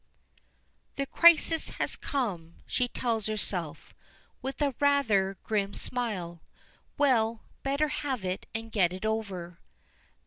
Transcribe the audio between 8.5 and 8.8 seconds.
and